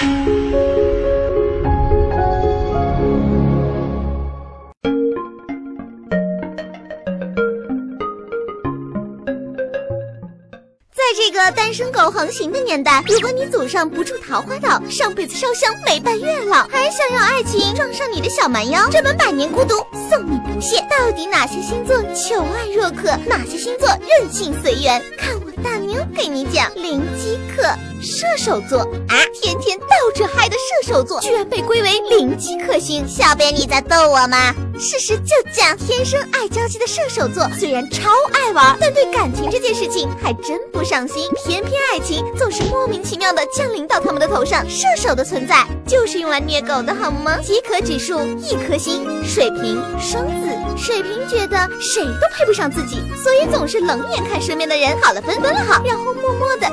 [0.00, 0.06] 在
[11.14, 19.74] 这个单身狗横行的年代，如果你祖上不住桃花岛，上辈子烧香没拜月老，还想要爱情撞上你的小蛮腰，这本百年孤独
[20.08, 20.80] 送你不谢。
[20.88, 25.02] 到底哪些星座求爱若渴，哪些星座任性随缘？
[25.18, 26.72] 看我大妞给你讲。
[26.74, 27.62] 零饥渴，
[28.00, 33.06] 射手座啊，天天倒着嗨的射手座，居然被归为零饥渴星。
[33.06, 34.54] 小编你在逗我吗？
[34.78, 41.28] 事实就讲，天生爱交际的射手座虽然超爱玩，但对感情这件事情还真不上心。
[41.46, 44.64] 偏偏爱情总是莫名其妙的降临到他们的头上。
[44.68, 47.38] 射手的存在就是用来虐狗的好吗？
[47.42, 50.48] 饥渴指数一颗星，水瓶、双子。
[50.78, 56.66] 水瓶觉得谁都配不上自己，所以总是冷眼看身边的人好了分分了好，然后默默的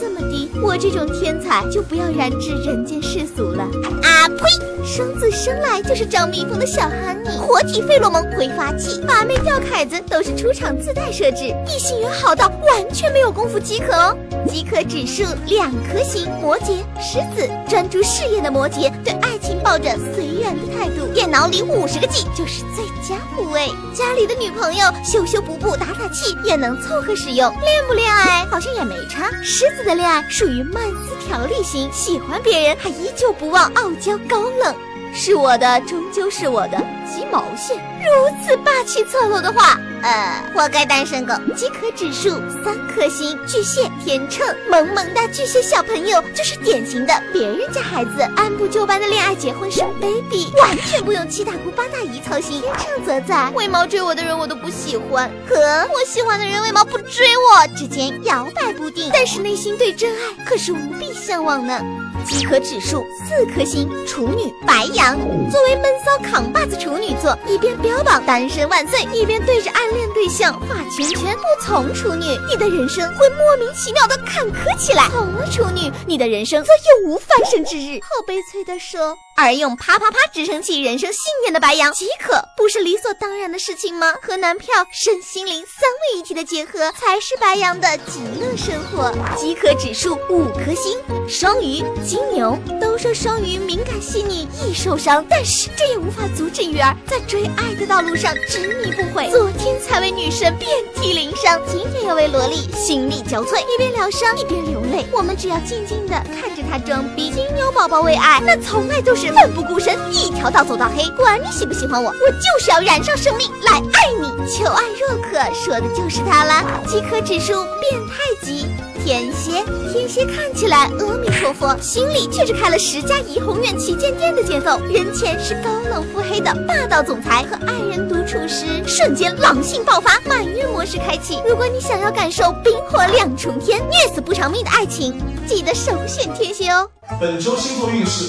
[0.00, 3.62] 这么低，我这种天才就不要染指人间世俗了。
[4.02, 4.44] 啊呸！
[4.84, 14.16] 双子生来就是招蜜蜂的小哈尼，活体费洛蒙挥发器，把妹吊凯子都是出厂自带设置，异性缘好到完全没有功夫饥渴哦。
[14.48, 20.24] 饥渴指数两颗星，摩羯、狮子，专注事业的摩羯对爱情抱着随
[20.54, 29.30] 的态度，电脑里五十个 G 就是最佳护卫，家里的女朋友修修补补打打气也能凑合使用，恋不恋爱好像也没差。
[29.42, 34.74] 狮子的恋爱属于慢思条理型，喜欢别人还依旧不忘傲娇高冷。
[35.14, 37.76] 是我的，终究是我的，鸡毛线！
[38.00, 41.34] 如此霸气侧漏的话，呃，活该单身狗。
[41.54, 42.30] 饥渴指数
[42.64, 52.62] 三颗星，巨蟹、天秤，萌萌哒巨蟹小朋友就是典型的别人家孩子，按部就班的恋爱结婚生 baby，完全不用七大姑八大姨操心。
[52.62, 55.56] 天秤则在为毛追我的人我都不喜欢，和
[55.92, 61.78] 我喜欢的人为毛不追我之间摇摆不定，但是内心对真爱可是无比向往呢。
[62.24, 65.18] 饥渴指数四颗星，处女、白羊。
[65.50, 71.36] 作为闷骚扛把子处女座，一边标榜单身万岁，一边对着暗恋对象画圈圈。
[71.36, 76.70] 不从处女，你的人生会莫名其妙的坎坷起来；从了处女，你的人生则
[77.02, 78.00] 永无翻身之日。
[78.02, 79.16] 好悲催的说。
[79.42, 84.14] 而用啪啪啪支撑起人生信念的白羊，饥渴不是理所当然的事情吗？
[84.22, 89.12] 和男票、身心灵三位一体的结合，才是白羊的极乐生活。
[89.36, 90.96] 饥渴指数五颗星，
[91.28, 99.28] 双鱼、金牛都说双鱼敏感细腻，易受伤，但是这也无法阻止鱼儿在追爱的道路上执迷不悔。
[99.32, 105.04] 昨天才为女神遍体鳞伤，今天又为萝莉心力交瘁，一边疗伤一边流泪。
[105.10, 107.32] 我们只要静静的看着她装逼。
[107.32, 109.31] 金牛宝宝为爱，那从来都是。
[109.34, 111.08] 奋不顾身，一条道走到黑。
[111.16, 114.28] 管你喜不喜欢我，我就是要燃烧生命来爱你。
[114.50, 116.64] 求爱若渴，说的就是他了。
[116.86, 118.66] 饥渴指数变态级，
[119.04, 119.64] 天蝎。
[119.92, 124.80] 天蝎看起来阿弥陀佛，心里却是开了十家怡红院旗舰店的节奏。
[124.90, 131.38] 人前是高冷腹黑的霸道总裁，和爱人独处时，瞬间狼性爆发，满月模式开启。
[131.46, 135.14] 如果你想要感受冰火两重天、虐死不偿命的爱情，
[135.46, 136.88] 记得首选天蝎哦。
[137.20, 138.26] 本周星座运势。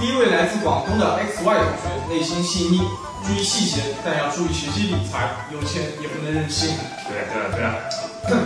[0.00, 2.80] 第一位来自广东的 X Y 同学，内心细腻，
[3.26, 6.76] 注意细节，但要注意学习理财，有钱也不能任性。
[7.08, 7.74] 对啊对啊
[8.26, 8.44] 对啊。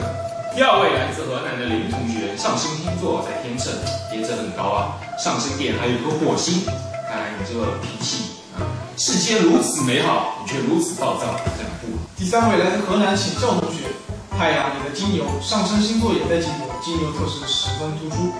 [0.55, 3.73] 第二位来自河南的林同学，上升星座在天秤，
[4.13, 6.65] 颜值很高啊，上升点还有一个火星，
[7.09, 8.63] 看来你这个脾气啊，
[8.97, 11.87] 世间如此美好，你却如此暴躁，这样不。
[12.17, 13.91] 第三位来自河南请教同学，
[14.37, 18.33] 太阳你的金牛，上升星座也在金牛，金牛特质十分突出，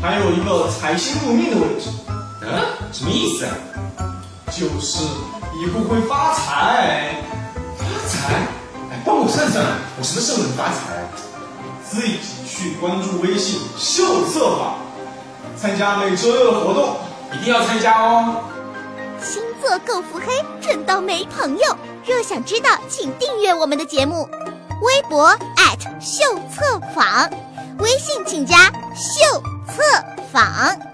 [0.00, 1.88] 还有一个财星入命的位置。
[2.50, 3.52] 嗯，什么意思啊？
[4.50, 5.04] 就是
[5.60, 7.16] 以后会发财，
[7.76, 8.34] 发财？
[8.90, 9.64] 哎，帮我算算，
[9.98, 11.06] 我什么时候能发财？
[11.84, 14.76] 自己去关注微信秀策法，
[15.56, 16.96] 参加每周六的活动，
[17.32, 18.42] 一定要参加哦。
[19.22, 21.76] 星座够腹黑，准到没朋友。
[22.06, 24.28] 若想知道，请订阅我们的节目，
[24.82, 25.30] 微博
[26.00, 27.28] 秀策坊，
[27.78, 29.82] 微信请加秀策
[30.32, 30.87] 坊。